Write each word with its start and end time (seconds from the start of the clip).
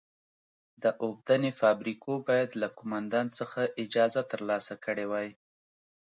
د 0.83 0.85
اوبدنې 1.05 1.51
فابریکو 1.59 2.11
باید 2.27 2.49
له 2.61 2.67
قومندان 2.77 3.27
څخه 3.39 3.61
اجازه 3.83 4.21
ترلاسه 4.31 4.73
کړې 4.85 5.05
وای. 5.11 5.29